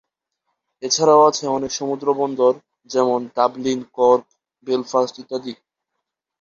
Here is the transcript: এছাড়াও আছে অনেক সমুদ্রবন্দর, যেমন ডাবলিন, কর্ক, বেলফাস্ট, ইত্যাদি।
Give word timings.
এছাড়াও 0.83 1.21
আছে 1.29 1.43
অনেক 1.47 1.71
সমুদ্রবন্দর, 1.71 2.53
যেমন 2.89 3.19
ডাবলিন, 3.35 3.79
কর্ক, 3.97 4.25
বেলফাস্ট, 4.67 5.15
ইত্যাদি। 5.19 5.53